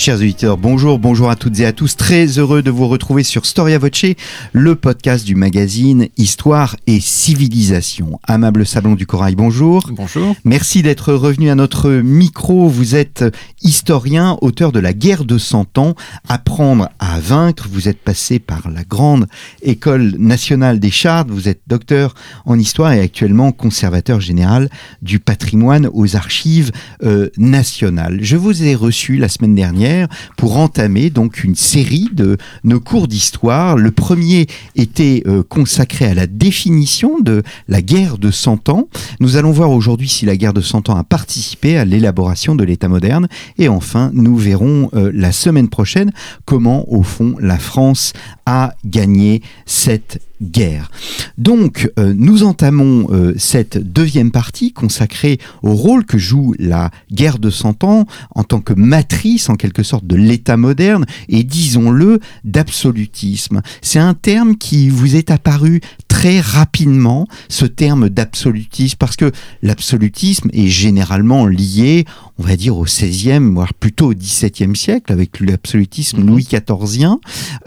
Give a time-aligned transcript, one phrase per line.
[0.00, 1.94] Chers auditeurs, bonjour, bonjour à toutes et à tous.
[1.94, 4.06] Très heureux de vous retrouver sur Storia Voce,
[4.52, 8.18] le podcast du magazine Histoire et Civilisation.
[8.26, 9.90] Amable Sablon du Corail, bonjour.
[9.92, 10.34] Bonjour.
[10.42, 12.66] Merci d'être revenu à notre micro.
[12.66, 13.26] Vous êtes
[13.60, 15.94] historien, auteur de La guerre de Cent ans,
[16.30, 17.68] Apprendre à vaincre.
[17.70, 19.26] Vous êtes passé par la grande
[19.60, 21.28] école nationale des Chartes.
[21.28, 22.14] Vous êtes docteur
[22.46, 24.70] en histoire et actuellement conservateur général
[25.02, 26.72] du patrimoine aux archives
[27.02, 28.20] euh, nationales.
[28.22, 29.89] Je vous ai reçu la semaine dernière
[30.36, 33.76] pour entamer donc une série de nos cours d'histoire.
[33.76, 38.88] Le premier était euh, consacré à la définition de la guerre de 100 ans.
[39.20, 42.64] Nous allons voir aujourd'hui si la guerre de 100 ans a participé à l'élaboration de
[42.64, 43.28] l'État moderne.
[43.58, 46.12] Et enfin, nous verrons euh, la semaine prochaine
[46.44, 48.12] comment, au fond, la France
[48.46, 50.90] a gagné cette guerre.
[51.36, 57.50] Donc, euh, nous entamons cette deuxième partie consacrée au rôle que joue la guerre de
[57.50, 63.62] Cent Ans en tant que matrice, en quelque sorte, de l'État moderne et, disons-le, d'absolutisme.
[63.82, 69.30] C'est un terme qui vous est apparu très rapidement, ce terme d'absolutisme, parce que
[69.62, 72.04] l'absolutisme est généralement lié,
[72.38, 76.26] on va dire, au XVIe, voire plutôt au XVIIe siècle, avec l'absolutisme mhm.
[76.26, 77.20] Louis XIVien.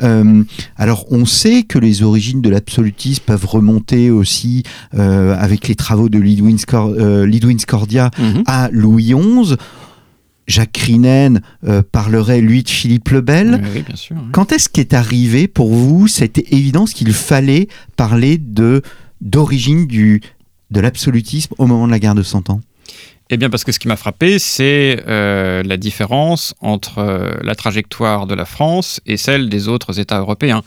[0.03, 0.43] Euh,
[0.77, 6.09] alors, on sait que les origines de l'absolutisme peuvent remonter aussi euh, avec les travaux
[6.09, 8.43] de Lidwin, euh, Scordia mhm.
[8.45, 9.55] à Louis XI.
[10.47, 11.41] Jacques Crinen
[11.91, 13.63] parlerait, lui, de Philippe le Bel.
[14.31, 18.81] Quand est-ce qu'est arrivé pour vous cette évidence qu'il fallait parler de
[19.21, 20.21] d'origine du
[20.71, 22.59] de l'absolutisme au moment de la guerre de Cent Ans?
[23.29, 27.55] Eh bien, parce que ce qui m'a frappé, c'est euh, la différence entre euh, la
[27.55, 30.61] trajectoire de la France et celle des autres États européens.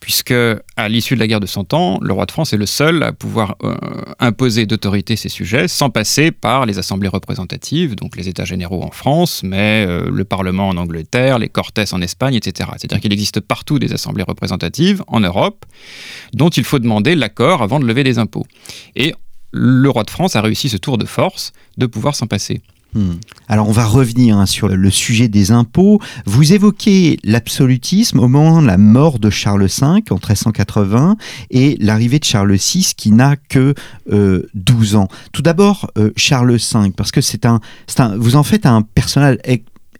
[0.00, 0.34] Puisque,
[0.76, 3.02] à l'issue de la guerre de Cent Ans, le roi de France est le seul
[3.02, 3.76] à pouvoir euh,
[4.18, 8.90] imposer d'autorité ses sujets sans passer par les assemblées représentatives, donc les États généraux en
[8.90, 12.70] France, mais le Parlement en Angleterre, les Cortes en Espagne, etc.
[12.78, 15.66] C'est-à-dire qu'il existe partout des assemblées représentatives en Europe
[16.32, 18.46] dont il faut demander l'accord avant de lever des impôts.
[18.96, 19.14] Et
[19.52, 22.60] le roi de France a réussi ce tour de force de pouvoir s'en passer.
[22.92, 23.14] Hmm.
[23.46, 26.00] Alors on va revenir hein, sur le sujet des impôts.
[26.26, 31.16] Vous évoquez l'absolutisme au moment de la mort de Charles V en 1380
[31.50, 33.74] et l'arrivée de Charles VI qui n'a que
[34.08, 35.08] 12 euh, ans.
[35.32, 37.60] Tout d'abord euh, Charles V parce que c'est un,
[37.98, 39.38] un, vous en faites un personnage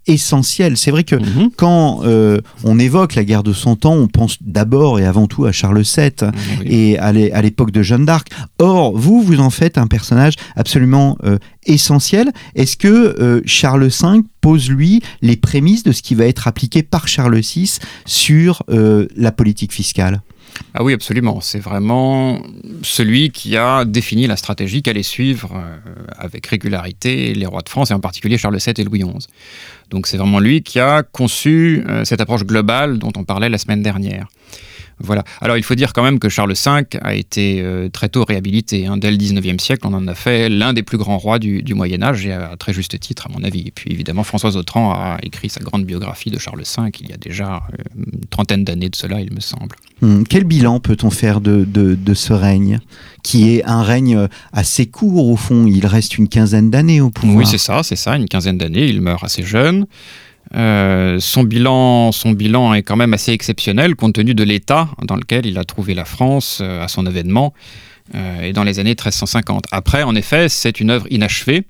[0.06, 0.77] essentiel.
[0.77, 1.50] C'est vrai que mhm.
[1.56, 5.44] quand euh, on évoque la guerre de Cent Ans, on pense d'abord et avant tout
[5.44, 6.33] à Charles VII ah
[6.65, 8.28] et à l'époque de Jeanne d'Arc.
[8.59, 12.31] Or, vous, vous en faites un personnage absolument euh, essentiel.
[12.55, 16.82] Est-ce que euh, Charles V pose, lui, les prémices de ce qui va être appliqué
[16.82, 20.22] par Charles VI sur la politique fiscale?
[20.75, 21.41] Ah oui, absolument.
[21.41, 22.43] C'est vraiment
[22.83, 25.61] celui qui a défini la stratégie qu'allaient suivre
[26.16, 29.27] avec régularité les rois de France, et en particulier Charles VII et Louis XI.
[29.91, 33.59] Donc c'est vraiment lui qui a conçu euh, cette approche globale dont on parlait la
[33.59, 34.28] semaine dernière.
[35.03, 35.25] Voilà.
[35.41, 38.87] Alors il faut dire quand même que Charles V a été euh, très tôt réhabilité.
[38.87, 38.97] Hein.
[38.97, 42.03] Dès le 19e siècle, on en a fait l'un des plus grands rois du, Moyen
[42.03, 43.69] Âge, et à très juste titre à mon avis.
[43.69, 47.12] Et puis évidemment, François Autran a écrit sa grande biographie de Charles V il y
[47.12, 49.77] a déjà euh, une trentaine d'années de cela, il me semble.
[50.03, 50.22] Hmm.
[50.28, 51.67] Quel bilan peut-on faire de,
[52.15, 52.81] ce règne
[53.22, 55.67] qui est un règne assez court au fond?
[55.67, 57.38] Il reste une quinzaine d'années au pouvoir.
[57.38, 58.87] Oui, c'est ça, c'est ça, une quinzaine d'années.
[58.87, 59.87] Il meurt assez jeune.
[60.56, 65.15] Euh, son, bilan, son bilan est quand même assez exceptionnel compte tenu de l'état dans
[65.15, 67.55] lequel il a trouvé la France euh, à son avènement
[68.16, 69.66] euh, et dans les années 1350.
[69.71, 71.65] Après, en effet, c'est une œuvre inachevée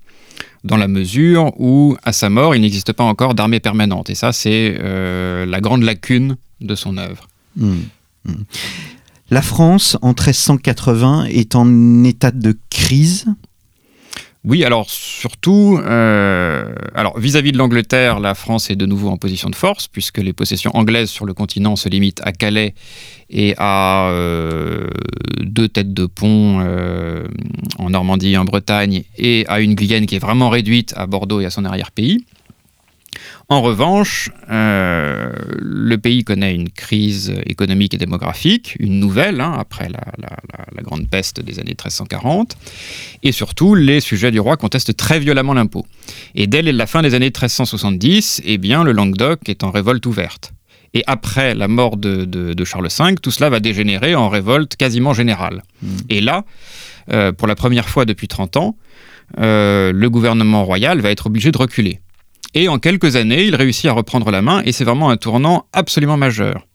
[0.63, 4.09] dans la mesure où, à sa mort, il n'existe pas encore d'armée permanente.
[4.09, 7.27] Et ça, c'est la grande lacune de son œuvre.
[7.57, 7.73] Mmh.
[8.25, 8.33] Mmh.
[9.31, 13.25] La France, en 1380, est en état de crise
[14.43, 16.73] oui, alors surtout, euh,
[17.15, 20.71] vis-à-vis de l'Angleterre, la France est de nouveau en position de force puisque les possessions
[20.75, 22.73] anglaises sur le continent se limitent à Calais
[23.29, 24.87] et à euh,
[25.41, 27.27] deux têtes de pont euh,
[27.77, 31.39] en Normandie et en Bretagne et à une Guyenne qui est vraiment réduite à Bordeaux
[31.41, 32.25] et à son arrière-pays.
[33.49, 39.89] En revanche, euh, le pays connaît une crise économique et démographique, une nouvelle, hein, après
[39.89, 40.01] la,
[40.83, 42.57] grande peste des années 1340.
[43.21, 45.85] Et surtout, les sujets du roi contestent très violemment l'impôt.
[46.33, 50.53] Et dès la fin des années 1370, eh bien, le Languedoc est en révolte ouverte.
[50.93, 55.63] Et après la mort de, Charles V, tout cela va dégénérer en révolte quasiment générale.
[55.81, 55.87] Mmh.
[56.09, 56.45] Et là,
[57.11, 58.75] euh, pour la première fois depuis 30 ans,
[59.39, 61.99] euh, le gouvernement royal va être obligé de reculer.
[62.53, 65.65] Et en quelques années, il réussit à reprendre la main et c'est vraiment un tournant
[65.73, 66.67] absolument majeur.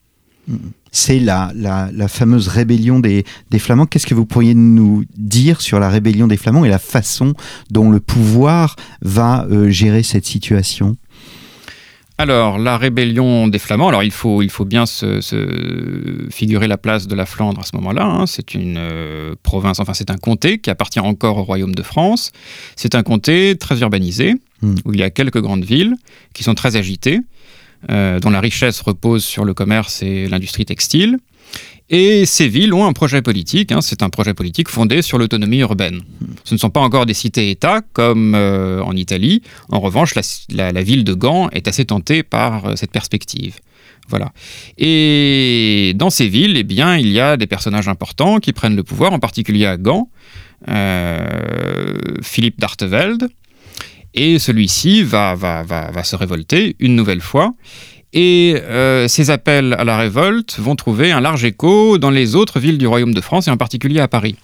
[0.92, 3.84] C'est la, la, fameuse rébellion des, des Flamands.
[3.84, 7.34] Qu'est-ce que vous pourriez nous dire sur la rébellion des Flamands et la façon
[7.70, 10.96] dont le pouvoir va euh, gérer cette situation?
[12.18, 15.20] Alors, la rébellion des Flamands, alors il faut, il faut bien se,
[16.30, 18.04] figurer la place de la Flandre à ce moment-là.
[18.04, 18.26] Hein.
[18.26, 22.32] C'est une euh, province, enfin c'est un comté qui appartient encore au Royaume de France.
[22.74, 24.74] C'est un comté très urbanisé, hmm.
[24.86, 25.94] où il y a quelques grandes villes
[26.32, 27.20] qui sont très agitées,
[27.90, 31.18] euh, dont la richesse repose sur le commerce et l'industrie textile.
[31.88, 33.80] Et ces villes ont un projet politique, hein.
[33.80, 36.02] c'est un projet politique fondé sur l'autonomie urbaine.
[36.44, 39.42] Ce ne sont pas encore des cités-États comme euh, en Italie.
[39.68, 40.14] En revanche,
[40.50, 43.60] la, ville de Gand est assez tentée par euh, cette perspective.
[44.08, 44.32] Voilà.
[44.78, 48.84] Et dans ces villes, eh bien, il y a des personnages importants qui prennent le
[48.84, 50.10] pouvoir, en particulier à Gand,
[50.68, 51.28] euh,
[52.22, 53.28] Philippe d'Artevelde.
[54.14, 55.36] Et celui-ci va,
[56.02, 57.54] se révolter une nouvelle fois.
[58.18, 62.58] Et euh, ces appels à la révolte vont trouver un large écho dans les autres
[62.58, 64.36] villes du Royaume de France et en particulier à Paris.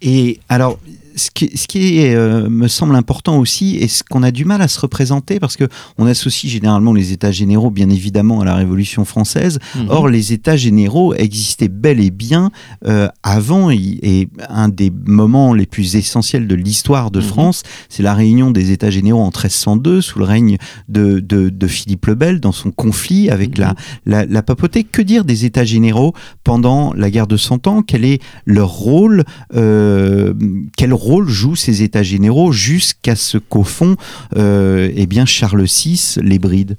[0.00, 0.78] Et alors,
[1.16, 4.80] ce qui, euh, me semble important aussi, et ce qu'on a du mal à se
[4.80, 5.68] représenter, parce que
[5.98, 9.58] on associe généralement les États généraux, bien évidemment, à la Révolution française.
[9.76, 9.86] Mhm.
[9.88, 12.50] Or, les États généraux existaient bel et bien
[12.86, 17.26] euh, avant, et, un des moments les plus essentiels de l'histoire de mhm.
[17.26, 20.56] France, c'est la réunion des États généraux en 1302, sous le règne
[20.88, 21.22] de,
[21.66, 23.74] Philippe le Bel, dans son conflit avec mhm.
[24.04, 24.84] la, la, papauté.
[24.84, 26.12] Que dire des États généraux
[26.42, 27.82] pendant la guerre de Cent Ans?
[27.82, 29.24] Quel est leur rôle?
[29.54, 30.34] Euh,
[30.76, 33.96] Quel rôle rôle jouent ces États généraux jusqu'à ce qu'au fond,
[34.36, 36.76] euh, eh bien Charles VI les bride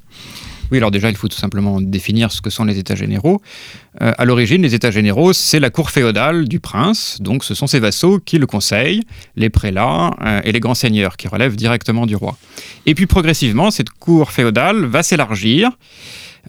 [0.72, 3.40] oui, alors déjà, il faut tout simplement définir ce que sont les États généraux.
[4.02, 7.68] Euh, à l'origine, les États généraux, c'est la cour féodale du prince, donc ce sont
[7.68, 9.04] ses vassaux qui le conseillent,
[9.36, 12.36] les prélats euh, et les grands seigneurs qui relèvent directement du roi.
[12.88, 15.70] Et puis progressivement, cette cour féodale va s'élargir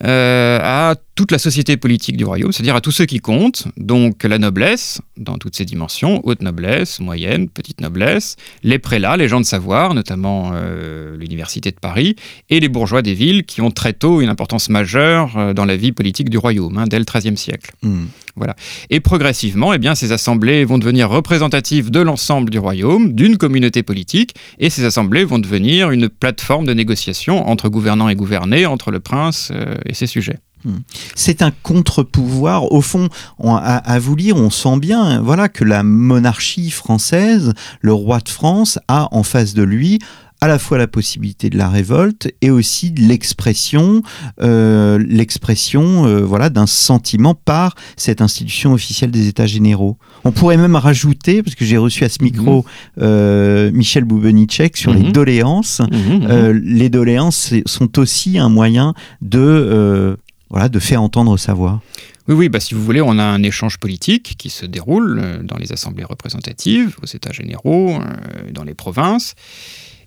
[0.00, 4.38] à toute la société politique du royaume, c'est-à-dire à tous ceux qui comptent, donc la
[4.38, 9.46] noblesse, dans toutes ses dimensions, haute noblesse, moyenne, petite noblesse, les prélats, les gens de
[9.46, 12.16] savoir, notamment euh, l'université de Paris,
[12.50, 15.76] et les bourgeois des villes qui ont très tôt une importance majeure euh, dans la
[15.76, 17.72] vie politique du royaume, hein, dès le XIIIe siècle.
[17.82, 18.04] Hmm.
[18.36, 18.54] Voilà.
[18.90, 23.82] Et progressivement, eh bien, ces assemblées vont devenir représentatives de l'ensemble du royaume, d'une communauté
[23.82, 28.90] politique, et ces assemblées vont devenir une plateforme de négociation entre gouvernants et gouvernés, entre
[28.90, 29.50] le prince
[29.86, 30.40] et ses sujets.
[30.66, 30.78] Hmm.
[31.14, 32.72] C'est un contre-pouvoir.
[32.72, 33.08] Au fond,
[33.44, 38.80] à, vous lire, on sent bien voilà, que la monarchie française, le roi de France,
[38.88, 40.00] a en face de lui
[40.40, 44.02] à la fois la possibilité de la révolte et aussi de l'expression,
[44.42, 49.96] euh, l'expression euh, voilà d'un sentiment par cette institution officielle des États généraux.
[50.24, 53.02] On pourrait même rajouter, parce que j'ai reçu à ce micro mhm.
[53.02, 55.12] euh, Michel Boubenicek sur les mhm.
[55.12, 55.80] doléances.
[55.80, 60.16] Mhm, les doléances sont aussi un moyen de
[60.50, 61.82] voilà, de faire entendre sa voix.
[62.28, 65.42] Oui, oui, bah, si vous voulez, on a un échange politique qui se déroule euh,
[65.42, 69.34] dans les assemblées représentatives, aux États généraux, euh, dans les provinces.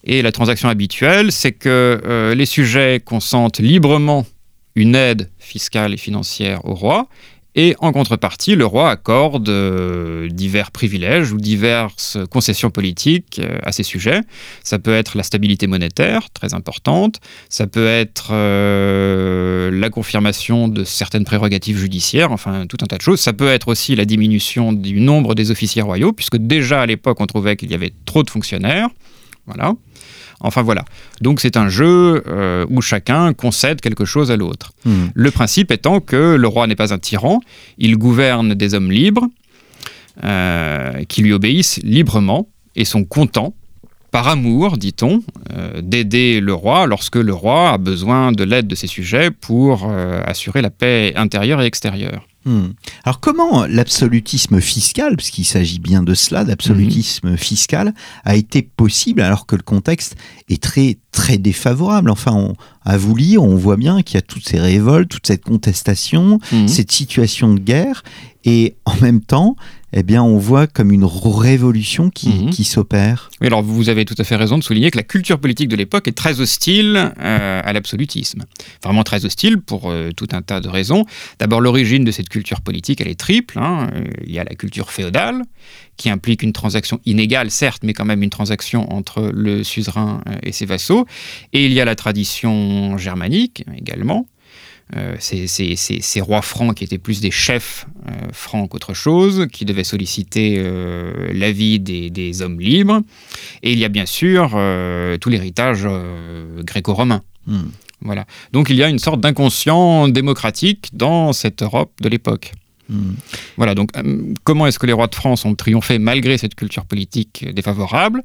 [0.03, 4.25] Et la transaction habituelle, c'est que euh, les sujets consentent librement
[4.75, 7.07] une aide fiscale et financière au roi,
[7.56, 13.71] et en contrepartie, le roi accorde euh, divers privilèges ou diverses concessions politiques euh, à
[13.71, 14.21] ces sujets.
[14.64, 17.19] Ça peut être la stabilité monétaire, très importante.
[17.50, 23.02] Ça peut être euh, la confirmation de certaines prérogatives judiciaires, enfin tout un tas de
[23.02, 23.19] choses.
[23.19, 27.19] Ça peut être aussi la diminution du nombre des officiers royaux, puisque déjà à l'époque,
[27.19, 28.90] on trouvait qu'il y avait trop de fonctionnaires.
[29.47, 29.73] Voilà.
[30.42, 30.86] Enfin voilà.
[31.22, 34.72] Donc c'est un jeu euh, où chacun concède quelque chose à l'autre.
[34.86, 35.08] Hmm.
[35.14, 37.40] Le principe étant que le roi n'est pas un tyran,
[37.78, 39.28] il gouverne des hommes libres
[40.24, 43.54] euh, qui lui obéissent librement et sont contents
[44.12, 45.22] par amour, dit-on,
[45.54, 49.92] euh, d'aider le roi lorsque le roi a besoin de l'aide de ses sujets pour
[50.26, 52.29] assurer la paix intérieure et extérieure.
[52.46, 52.68] Hmm.
[53.04, 57.38] Alors comment l'absolutisme fiscal, puisqu'il s'agit bien de cela, l'absolutisme hmm.
[57.38, 57.94] fiscal,
[58.24, 60.16] a été possible alors que le contexte
[60.48, 62.10] est très très défavorable?
[62.10, 62.54] Enfin,
[62.86, 66.40] à vous lire, on voit bien qu'il y a toutes ces révoltes, toute cette contestation,
[66.52, 66.68] hmm.
[66.68, 68.04] cette situation de guerre,
[68.46, 69.58] et en même temps,
[69.92, 72.50] eh bien, on voit comme une révolution qui, mhm.
[72.52, 73.31] qui s'opère.
[73.42, 75.76] Oui, alors vous avez tout à fait raison de souligner que la culture politique de
[75.76, 78.46] l'époque est très hostile euh, à l'absolutisme.
[78.84, 81.06] Vraiment très hostile pour euh, tout un tas de raisons.
[81.40, 83.58] D'abord, l'origine de cette culture politique, elle est triple.
[83.58, 83.90] Hein.
[83.96, 85.44] Euh, il y a la culture féodale,
[85.98, 90.52] qui implique une transaction inégale, certes, mais quand même une transaction entre le suzerain et
[90.52, 91.06] ses vassaux.
[91.54, 94.28] Et il y a la tradition germanique également
[94.96, 97.88] euh, ces, rois francs qui étaient plus des chefs
[98.34, 100.64] francs qu'autre chose, qui devaient solliciter
[101.34, 103.02] l'avis des, hommes libres.
[103.62, 104.50] Et il y a bien sûr
[105.19, 105.88] tout l'héritage
[106.64, 107.22] gréco-romain.
[107.46, 107.69] Hmm.
[108.02, 108.26] Voilà.
[108.54, 112.54] Donc il y a une sorte d'inconscient démocratique dans cette Europe de l'époque.
[112.90, 113.14] Hmm.
[113.56, 116.86] Voilà, donc euh, comment est-ce que les rois de France ont triomphé malgré cette culture
[116.86, 118.24] politique défavorable?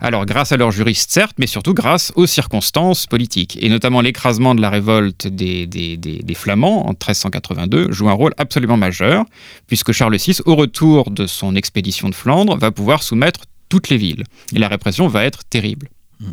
[0.00, 4.54] Alors grâce à leurs juristes certes, mais surtout grâce aux circonstances politiques, et notamment l'écrasement
[4.54, 9.24] de la révolte des, Flamands en 1382 joue un rôle absolument majeur,
[9.66, 13.96] puisque Charles VI, au retour de son expédition de Flandre, va pouvoir soumettre toutes les
[13.96, 15.88] villes, et la répression va être terrible.
[16.20, 16.32] Hmm.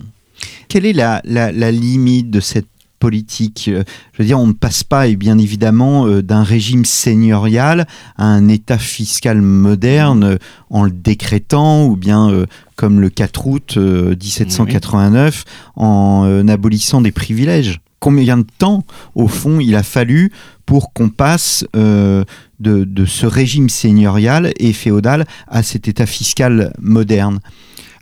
[0.68, 2.68] Quelle est la, la, limite de cette
[3.02, 3.66] politique.
[3.68, 7.88] Euh, je veux dire, on ne passe pas, et bien évidemment, euh, d'un régime seigneurial
[8.16, 10.38] à un État fiscal moderne euh,
[10.70, 12.46] en le décrétant, ou bien,
[12.78, 15.44] comme le 4 août 1789,
[15.76, 17.82] en abolissant des privilèges.
[18.00, 20.32] Combien de temps, au fond, il a fallu
[20.66, 22.26] pour qu'on passe de,
[22.60, 27.40] de, ce régime seigneurial et féodal à cet État fiscal moderne?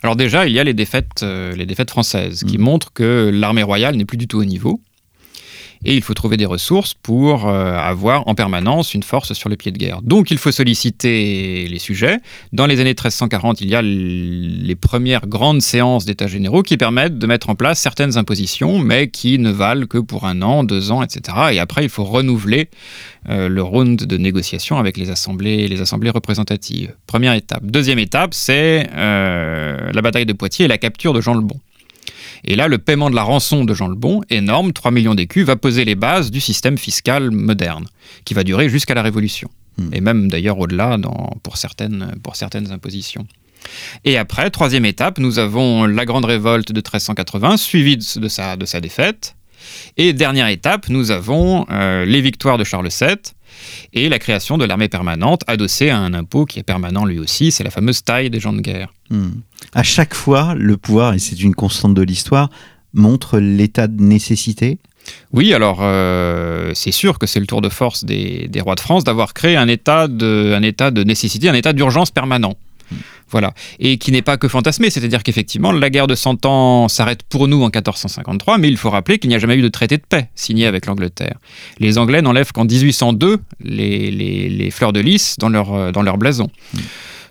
[0.03, 2.61] Alors déjà, il y a les défaites, les défaites françaises qui mm.
[2.61, 4.79] montrent que l'armée royale n'est plus du tout au niveau
[5.85, 9.55] et il faut trouver des ressources pour euh, avoir en permanence une force sur le
[9.55, 10.01] pied de guerre.
[10.01, 12.17] Donc il faut solliciter les sujets.
[12.51, 17.17] Dans les années 1340, il y a les premières grandes séances d'états généraux qui permettent
[17.17, 20.91] de mettre en place certaines impositions, mais qui ne valent que pour un an, deux
[20.91, 21.37] ans, etc.
[21.53, 22.69] Et après, il faut renouveler
[23.29, 26.93] euh, le round de négociation avec les assemblées, les assemblées représentatives.
[27.07, 27.65] Première étape.
[27.65, 31.59] Deuxième étape, c'est euh, la bataille de Poitiers et la capture de Jean le Bon.
[32.43, 35.45] Et là, le paiement de la rançon de Jean le Bon, énorme, 3 millions d'écus,
[35.45, 37.85] va poser les bases du système fiscal moderne,
[38.25, 39.49] qui va durer jusqu'à la Révolution.
[39.77, 39.89] Hmm.
[39.93, 40.97] Et même d'ailleurs au-delà
[41.43, 43.25] pour, certaines, pour certaines impositions.
[44.05, 48.65] Et après, troisième étape, nous avons la grande révolte de 1380, suivie de, sa, de
[48.65, 49.35] sa défaite.
[49.97, 53.17] Et dernière étape, nous avons euh, les victoires de Charles VII
[53.93, 57.51] et la création de l'armée permanente adossée à un impôt qui est permanent lui aussi,
[57.51, 58.93] c'est la fameuse taille des gens de guerre.
[59.09, 59.29] Hmm
[59.73, 62.49] à chaque fois, le pouvoir, et c'est une constante de l'histoire,
[62.93, 64.79] montre l'état de nécessité?
[65.31, 69.03] Oui, alors euh, c'est sûr que c'est le tour de force des, rois de France
[69.03, 72.55] d'avoir créé un état, de, un état de nécessité, un état d'urgence permanent.
[73.31, 73.53] Voilà.
[73.79, 77.47] Et qui n'est pas que fantasmé, c'est-à-dire qu'effectivement, la guerre de Cent Ans s'arrête pour
[77.47, 80.03] nous en 1453, mais il faut rappeler qu'il n'y a jamais eu de traité de
[80.07, 81.37] paix signé avec l'Angleterre.
[81.79, 86.49] Les Anglais n'enlèvent qu'en 1802 les, fleurs de lys dans leur, dans leur blason.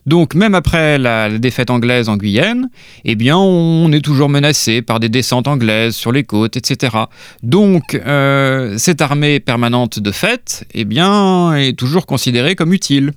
[0.08, 2.70] Donc même après la défaite anglaise en Guyenne,
[3.04, 6.96] eh bien on est toujours menacé par des descentes anglaises sur les côtes, etc.
[7.42, 13.12] Donc euh, cette armée permanente de fait, eh bien, est toujours considérée comme utile.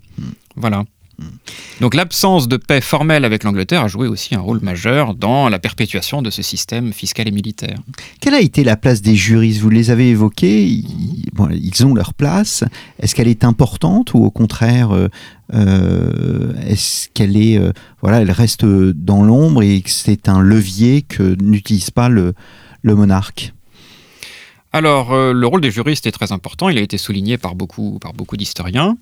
[0.57, 0.83] Voilà.
[1.80, 5.60] Donc l'absence de paix formelle avec l'Angleterre a joué aussi un rôle majeur dans la
[5.60, 7.77] perpétuation de ce système fiscal et militaire.
[8.20, 9.62] Quelle a été la place des juristes?
[9.62, 12.63] Vous les avez évoqués, ils, ont leur place.
[13.00, 15.10] Est-ce qu'elle est importante ou au contraire, euh,
[15.53, 21.36] euh, est-ce qu'elle est, euh, voilà, elle reste dans l'ombre et c'est un levier que
[21.41, 22.34] n'utilise pas le,
[22.82, 23.53] le monarque?
[24.74, 28.13] Alors, le rôle des juristes est très important, il a été souligné par beaucoup, par
[28.13, 28.96] beaucoup d'historiens.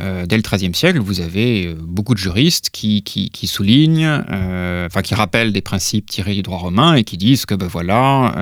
[0.00, 3.02] Euh, dès le XIIIe siècle, vous avez euh, beaucoup de juristes qui,
[3.46, 7.54] soulignent, euh, enfin qui rappellent des principes tirés du droit romain et qui disent que
[7.54, 8.34] ben voilà,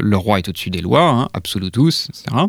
[0.00, 2.44] le roi est au-dessus des lois, hein, absolutus, etc.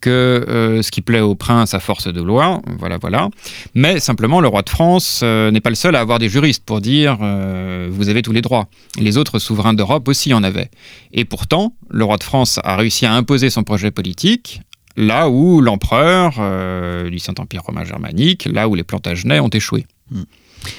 [0.00, 3.28] Que ce qui plaît au prince a force de loi, voilà, voilà.
[3.74, 6.80] Mais simplement, le roi de France n'est pas le seul à avoir des juristes pour
[6.80, 8.68] dire vous avez tous les droits.
[8.98, 10.70] Les autres souverains d'Europe aussi en avaient.
[11.12, 14.60] Et pourtant, le roi de France a réussi à imposer son projet politique
[14.96, 19.86] là où l'empereur euh, du Saint-Empire romain germanique, là où les Plantagenets ont échoué.
[20.10, 20.22] Hmm.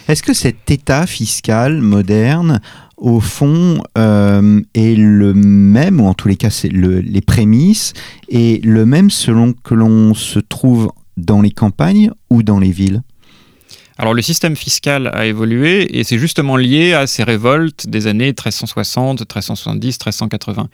[0.07, 2.61] Est-ce que cet État fiscal moderne,
[2.97, 7.93] au fond, euh, est le même, ou en tous les cas, c'est les prémices,
[8.29, 13.01] est le même selon que l'on se trouve dans les campagnes ou dans les villes?
[13.97, 18.27] Alors le système fiscal a évolué et c'est justement lié à ces révoltes des années
[18.27, 20.69] 1360, 1370, 1380.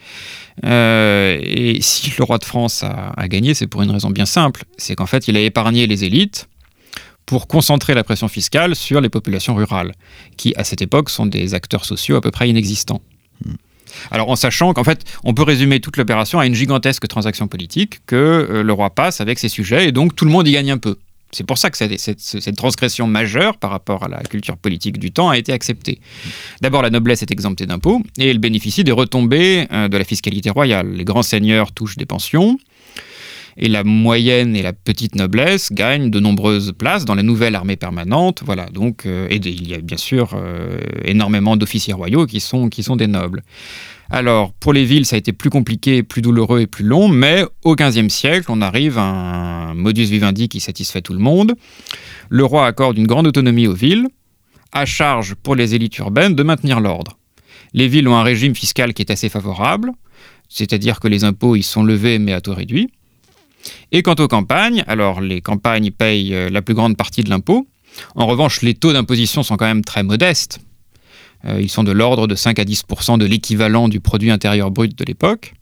[0.63, 4.95] et si le roi de France a, gagné, c'est pour une raison bien simple, c'est
[4.95, 6.47] qu'en fait il a épargné les élites
[7.25, 9.93] pour concentrer la pression fiscale sur les populations rurales,
[10.37, 13.01] qui à cette époque sont des acteurs sociaux à peu près inexistants.
[13.45, 13.53] Hmm.
[14.11, 18.01] Alors en sachant qu'en fait, on peut résumer toute l'opération à une gigantesque transaction politique
[18.05, 20.71] que euh, le roi passe avec ses sujets et donc tout le monde y gagne
[20.71, 20.97] un peu.
[21.33, 25.29] C'est pour ça que cette, transgression majeure par rapport à la culture politique du temps
[25.29, 25.99] a été acceptée.
[26.61, 30.49] D'abord, la noblesse est exemptée d'impôts et elle bénéficie des retombées euh, de la fiscalité
[30.49, 30.93] royale.
[30.93, 32.57] Les grands seigneurs touchent des pensions
[33.57, 37.75] et la moyenne et la petite noblesse gagnent de nombreuses places dans la nouvelle armée
[37.75, 38.41] permanente.
[38.45, 42.69] Voilà, donc, euh, et il y a bien sûr euh, énormément d'officiers royaux qui sont,
[42.69, 43.43] qui sont des nobles.
[44.09, 47.45] Alors, pour les villes, ça a été plus compliqué, plus douloureux et plus long, mais
[47.63, 51.55] au XVe siècle, on arrive à un modus vivendi qui satisfait tout le monde.
[52.29, 54.07] Le roi accorde une grande autonomie aux villes,
[54.71, 57.17] à charge pour les élites urbaines de maintenir l'ordre.
[57.73, 59.91] Les villes ont un régime fiscal qui est assez favorable,
[60.47, 62.89] c'est-à-dire que les impôts y sont levés mais à taux réduit.
[63.91, 67.67] Et quant aux campagnes, alors les campagnes payent euh, la plus grande partie de l'impôt.
[68.15, 70.59] En revanche, les taux d'imposition sont quand même très modestes.
[71.45, 74.97] Euh, ils sont de l'ordre de 5 à 10% de l'équivalent du produit intérieur brut
[74.97, 75.53] de l'époque.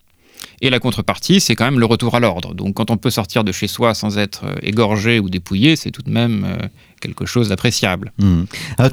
[0.61, 2.53] Et la contrepartie, c'est quand même le retour à l'ordre.
[2.53, 5.91] Donc quand on peut sortir de chez soi sans être euh, égorgé ou dépouillé, c'est
[5.91, 6.67] tout de même euh,
[6.99, 8.11] quelque chose d'appréciable.
[8.19, 8.43] Hmm.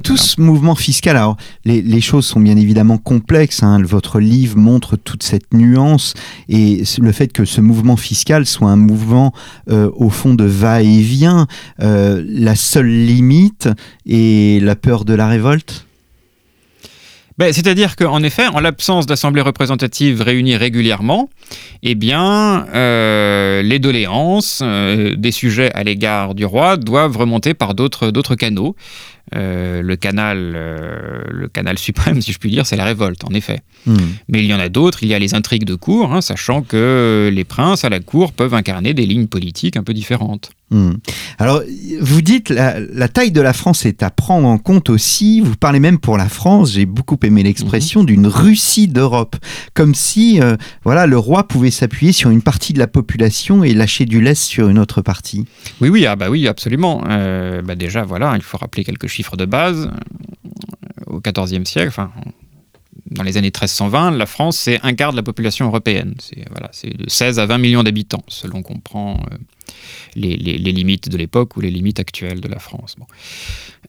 [0.02, 1.36] tout ce mouvement fiscal, alors
[1.66, 3.62] les, choses sont bien évidemment complexes.
[3.62, 3.82] Hein.
[3.82, 6.14] Votre livre montre toute cette nuance
[6.48, 9.34] et le fait que ce mouvement fiscal soit un mouvement
[9.68, 11.46] au fond de va-et-vient.
[11.78, 13.68] la seule limite
[14.06, 15.87] est la peur de la révolte?
[17.38, 21.30] Ben, c'est-à-dire qu'en effet, en l'absence d'assemblées représentatives réunies régulièrement,
[21.84, 27.74] eh bien, euh, les doléances euh, des sujets à l'égard du roi doivent remonter par
[27.74, 28.74] d'autres canaux.
[29.36, 30.52] Euh, le canal,
[31.30, 33.60] le canal suprême, si je puis dire, c'est la révolte, en effet.
[33.86, 33.96] Hmm.
[34.28, 35.02] Mais il y en a d'autres.
[35.02, 38.32] Il y a les intrigues de cour, hein, sachant que les princes à la cour
[38.32, 40.50] peuvent incarner des lignes politiques un peu différentes.
[40.70, 40.94] Hmm.
[41.38, 41.62] Alors,
[42.00, 45.40] vous dites la, la taille de la France est à prendre en compte aussi.
[45.40, 48.06] Vous parlez même pour la France, j'ai beaucoup aimé l'expression, mhm.
[48.06, 49.36] d'une Russie d'Europe.
[49.74, 53.74] Comme si euh, voilà, le roi pouvait s'appuyer sur une partie de la population et
[53.74, 55.44] lâcher du lest sur une autre partie.
[55.80, 57.02] Oui, oui, ah bah oui, absolument.
[57.02, 59.90] bah déjà, voilà, il faut rappeler quelques chiffre de base,
[61.08, 62.10] euh, au XIVe siècle, enfin,
[63.10, 66.14] dans les années 1320, la France, c'est un quart de la population européenne.
[66.20, 69.36] C'est voilà, de 16 à 20 millions d'habitants, selon qu'on prend euh,
[70.14, 72.96] les, limites de l'époque ou les limites actuelles de la France.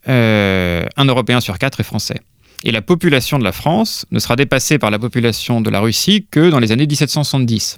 [0.08, 2.20] Euh, un Européen sur quatre est français.
[2.64, 6.28] Et la population de la France ne sera dépassée par la population de la Russie
[6.30, 7.78] que dans les années 1770.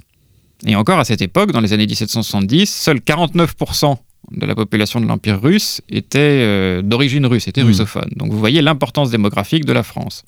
[0.66, 3.96] Et encore à cette époque, dans les années 1770, seuls 49%
[4.30, 7.66] de la population de l'Empire russe était euh, d'origine russe, était hmm.
[7.66, 8.10] russophone.
[8.16, 10.24] Donc vous voyez l'importance démographique de la France.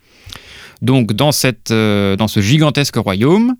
[0.83, 3.55] Donc dans, cette, euh, dans ce gigantesque royaume,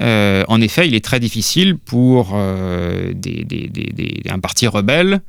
[0.00, 2.36] euh, en effet, il est très difficile pour
[3.14, 5.20] des, un parti rebelle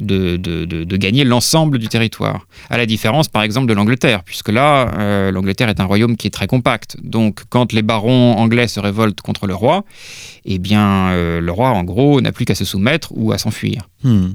[0.00, 2.46] de, gagner l'ensemble du territoire.
[2.70, 6.26] À la différence, par exemple, de l'Angleterre, puisque là, euh, l'Angleterre est un royaume qui
[6.26, 6.96] est très compact.
[7.02, 9.84] Donc, quand les barons anglais se révoltent contre le roi,
[10.44, 13.88] eh bien, euh, le roi, en gros, n'a plus qu'à se soumettre ou à s'enfuir.
[14.02, 14.32] Hmm.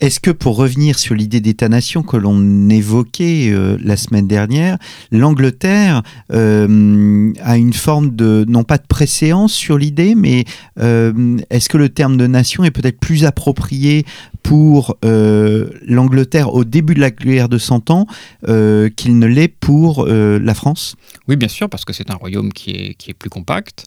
[0.00, 4.78] Est-ce que pour revenir sur l'idée d'État-nation que l'on évoquait euh, la semaine dernière,
[5.12, 10.46] l'Angleterre euh, a une forme de, non pas de préséance sur l'idée, mais
[10.78, 14.06] euh, est-ce que le terme de nation est peut-être plus approprié
[14.42, 18.06] pour l'Angleterre au début de la guerre de Cent Ans
[18.46, 20.96] qu'il ne l'est pour la France?
[21.28, 23.84] Oui, bien sûr, parce que c'est un royaume qui est, qui est plus compact.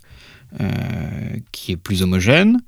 [1.51, 2.59] Qui est plus homogène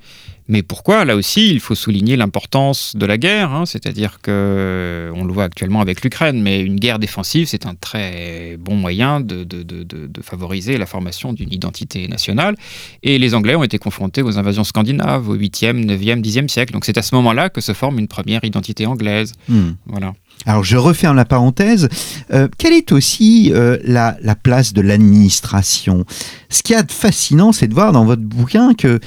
[0.48, 3.66] mais pourquoi Là aussi, il faut souligner l'importance de la guerre, hein.
[3.66, 8.56] c'est-à-dire que, on le voit actuellement avec l'Ukraine, mais une guerre défensive, c'est un très
[8.60, 12.56] bon moyen de, de, de, de favoriser la formation d'une identité nationale.
[13.02, 16.74] Et les Anglais ont été confrontés aux invasions scandinaves au 8e, 9e, 10e siècle.
[16.74, 19.34] Donc c'est à ce moment-là que se forme une première identité anglaise.
[19.50, 19.72] Hmm.
[19.88, 20.14] Voilà.
[20.46, 21.90] Alors je referme la parenthèse.
[22.32, 26.06] Euh, quelle est aussi euh, la, la, place de l'administration?
[26.50, 29.00] Ce qui est fascinant, c'est de voir dans votre bouquin que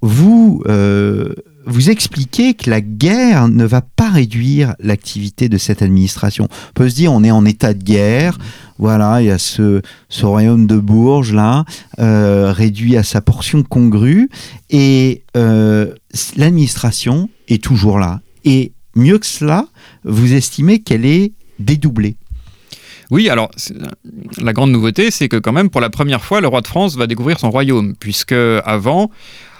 [0.00, 1.34] vous, euh,
[1.66, 6.48] vous expliquez que la guerre ne va pas réduire l'activité de cette administration.
[6.50, 8.38] On peut se dire, on est en état de guerre,
[8.78, 9.82] voilà, il y a ce,
[10.22, 11.64] royaume de Bourges là,
[11.98, 14.28] réduit à sa portion congrue,
[14.70, 18.20] et l'administration est toujours là.
[18.44, 19.66] Et mieux que cela,
[20.04, 22.16] vous estimez qu'elle est dédoublée.
[23.10, 23.50] Oui, alors
[24.38, 26.96] la grande nouveauté, c'est que quand même pour la première fois, le roi de France
[26.96, 29.10] va découvrir son royaume, puisque avant,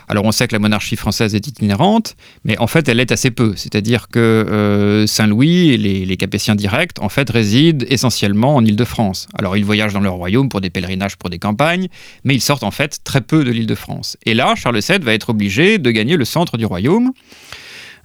[0.08, 3.30] alors on sait que la monarchie française est itinérante, mais en fait elle est assez
[3.30, 3.54] peu.
[3.56, 9.28] C'est-à-dire que euh, Saint-Louis et les, Capétiens directs en fait résident essentiellement en Île-de-France.
[9.38, 11.88] Alors ils voyagent dans leur royaume pour des pèlerinages, pour des campagnes,
[12.24, 14.16] mais ils sortent en fait très peu de l'Île-de-France.
[14.24, 17.12] Et là, Charles VII va être obligé de gagner le centre du royaume.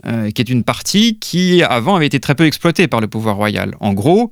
[0.07, 3.35] Euh, qui est une partie qui avant avait été très peu exploitée par le pouvoir
[3.35, 3.75] royal.
[3.81, 4.31] En gros,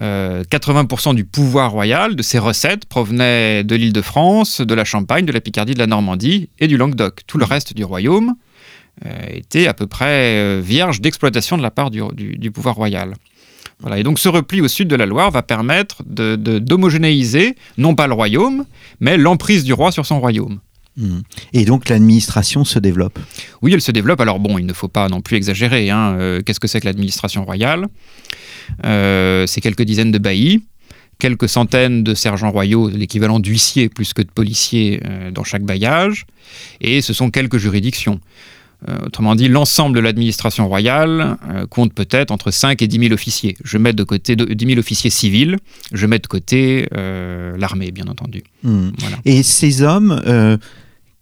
[0.00, 4.84] 80% euh, du pouvoir royal, de ses recettes, provenaient de l'île de France, de la
[4.84, 7.20] Champagne, de la Picardie, de la Normandie et du Languedoc.
[7.28, 8.34] Tout le reste du royaume
[9.06, 13.14] euh, était à peu près vierge d'exploitation de la part du, pouvoir royal.
[13.78, 13.98] Voilà.
[13.98, 18.14] Et donc ce repli au sud de la Loire va permettre d'homogénéiser, non pas le
[18.14, 18.64] royaume,
[18.98, 20.58] mais l'emprise du roi sur son royaume.
[20.98, 21.20] Hmm.
[21.52, 23.20] Et donc l'administration se développe
[23.62, 24.20] Oui, elle se développe.
[24.20, 25.90] Alors bon, il ne faut pas non plus exagérer.
[25.90, 26.16] Hein.
[26.18, 27.86] Euh, qu'est-ce que c'est que l'administration royale?
[28.84, 30.64] Euh, C'est quelques dizaines de baillis,
[31.20, 36.26] quelques centaines de sergents royaux, l'équivalent d'huissiers plus que de policiers euh, dans chaque bailliage,
[36.80, 38.20] et ce sont quelques juridictions.
[39.06, 41.36] autrement dit, l'ensemble de l'administration royale
[41.70, 43.56] compte peut-être entre 5 et 10 000 officiers.
[43.64, 45.56] Je mets de côté 10 000 officiers civils,
[45.92, 48.42] je mets de côté l'armée, bien entendu.
[48.62, 48.90] Hmm.
[49.24, 50.22] Et ces hommes,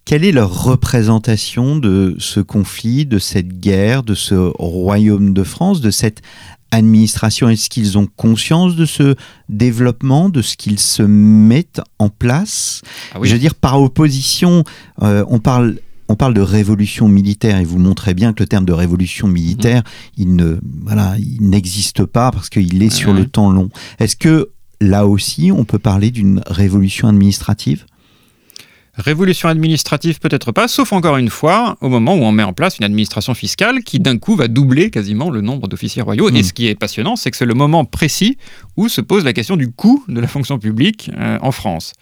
[0.07, 5.81] quelle est leur représentation de ce conflit, de cette guerre, de ce royaume de France,
[5.81, 6.23] de cette
[6.71, 7.49] administration?
[7.49, 9.17] Est-ce qu'ils ont conscience de ce
[9.49, 12.83] développement, de ce qu'ils se mettent en place?
[13.15, 14.63] Ah Je veux dire, par opposition,
[15.03, 18.65] euh, on parle on parle de révolution militaire et vous montrez bien que le terme
[18.65, 20.13] de révolution militaire, mhm.
[20.19, 23.71] il ne voilà, il n'existe pas parce qu'il est sur le temps long.
[23.99, 27.87] Est-ce que là aussi, on peut parler d'une révolution administrative?
[28.97, 32.79] Révolution administrative peut-être pas, sauf encore une fois au moment où on met en place
[32.79, 36.31] une administration fiscale qui d'un coup va doubler quasiment le nombre d'officiers royaux.
[36.31, 36.43] Et hmm.
[36.43, 38.39] ce qui est passionnant, c'est que c'est le moment précis
[38.77, 41.93] où se pose la question du coût de la fonction publique euh, en France.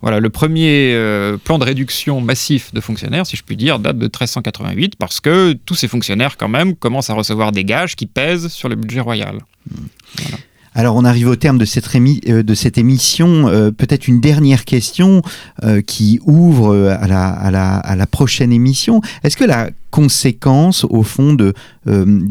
[0.00, 3.98] Voilà, le premier euh, plan de réduction massif de fonctionnaires, si je puis dire, date
[3.98, 8.06] de 1388 parce que tous ces fonctionnaires quand même commencent à recevoir des gages qui
[8.06, 9.40] pèsent sur le budget royal.
[9.68, 9.86] Hmm.
[10.20, 10.36] Voilà.
[10.76, 13.48] Alors on arrive au terme de cette, euh, émission.
[13.48, 15.22] Euh, peut-être une dernière question
[15.62, 19.00] euh, qui ouvre à la, prochaine émission.
[19.22, 21.54] Est-ce que la conséquence, au fond, de,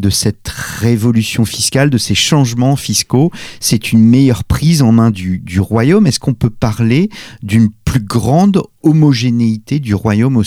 [0.10, 6.06] cette révolution fiscale, de ces changements fiscaux, c'est une meilleure prise en main du, royaume?
[6.06, 7.10] Est-ce qu'on peut parler
[7.42, 10.44] d'une plus grande homogénéité du royaume au,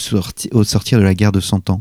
[0.52, 1.80] au sortir de la guerre de Cent Ans?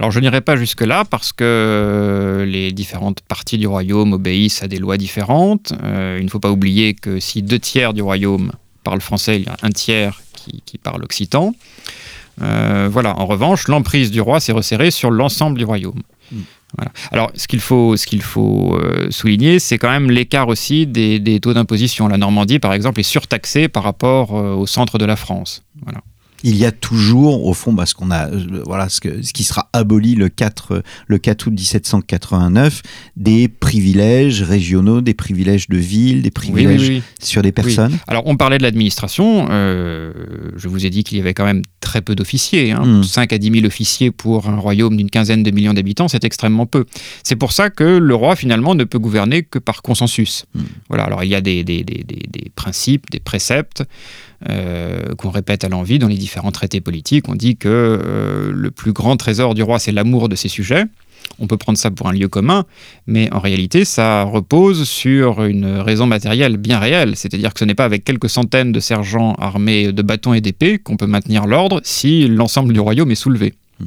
[0.00, 4.66] Alors je n'irai pas jusque-là parce que euh, les différentes parties du royaume obéissent à
[4.66, 5.74] des lois différentes.
[5.84, 8.50] Euh, il ne faut pas oublier que si deux tiers du royaume
[8.82, 10.22] parlent français, il y a un tiers
[10.64, 11.54] qui, parle occitan.
[12.40, 13.18] Euh, voilà.
[13.18, 16.00] En revanche, l'emprise du roi s'est resserrée sur l'ensemble du royaume.
[16.32, 16.40] Hmm.
[17.12, 21.40] Alors, ce qu'il faut, ce qu'il faut souligner, c'est quand même l'écart aussi des, des
[21.40, 22.08] taux d'imposition.
[22.08, 25.62] La Normandie, par exemple, est surtaxée par rapport au centre de la France.
[25.82, 26.00] Voilà
[26.42, 29.44] il y a toujours, au fond, parce qu'on a, euh, voilà, ce, que, ce, qui
[29.44, 32.82] sera aboli le 4, le 4 août 1789,
[33.16, 37.98] des privilèges régionaux, des privilèges de ville, des privilèges sur des personnes.
[38.08, 39.48] Alors, on parlait de l'administration.
[39.50, 40.12] Euh,
[40.56, 42.72] je vous ai dit qu'il y avait quand même très peu d'officiers.
[42.72, 43.02] Hein.
[43.02, 43.34] 5 hmm.
[43.34, 46.84] à 10 000 officiers pour un royaume d'une quinzaine de millions d'habitants, c'est extrêmement peu.
[47.22, 50.46] C'est pour ça que le roi, finalement, ne peut gouverner que par consensus.
[50.54, 50.62] Hmm.
[50.88, 53.84] Voilà, alors il y a des, des, des, des principes, des préceptes.
[54.48, 57.28] Euh, qu'on répète à l'envi dans les différents traités politiques.
[57.28, 60.84] On dit que euh, le plus grand trésor du roi, c'est l'amour de ses sujets.
[61.40, 62.64] On peut prendre ça pour un lieu commun,
[63.06, 67.16] mais en réalité, ça repose sur une raison matérielle bien réelle.
[67.16, 70.78] C'est-à-dire que ce n'est pas avec quelques centaines de sergents armés de bâtons et d'épées
[70.78, 73.52] qu'on peut maintenir l'ordre si l'ensemble du royaume est soulevé.
[73.78, 73.84] Mmh.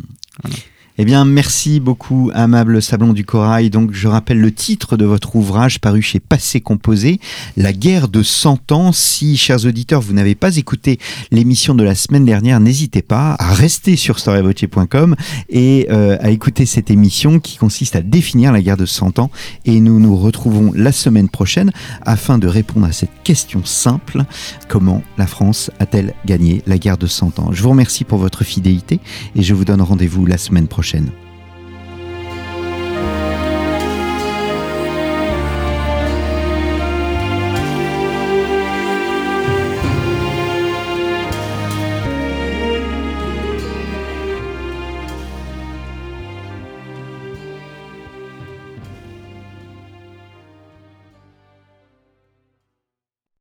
[1.00, 3.72] Eh bien, merci beaucoup, Amable Sablon du Corail.
[3.72, 7.20] Donc, je rappelle le titre de votre ouvrage paru chez Passé Composé,
[7.58, 8.92] La guerre de 100 ans.
[8.92, 11.00] Si, chers auditeurs, vous n'avez pas écouté
[11.32, 15.16] l'émission de la semaine dernière, n'hésitez pas à rester sur storyvotier.com
[15.50, 19.32] et euh, à écouter cette émission qui consiste à définir la guerre de 100 ans.
[19.66, 21.72] Et nous nous retrouvons la semaine prochaine
[22.04, 24.26] afin de répondre à cette question simple.
[24.70, 27.50] Comment la France a-t-elle gagné la guerre de 100 ans?
[27.52, 29.00] Je vous remercie pour votre fidélité
[29.36, 31.23] et je vous donne rendez-vous la semaine prochaine prochaine.